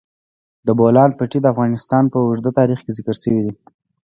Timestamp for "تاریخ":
2.59-2.79